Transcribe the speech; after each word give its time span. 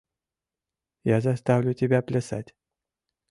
Я 1.03 1.21
заставлю 1.21 1.73
тебя 1.75 2.01
плясать! 2.01 2.55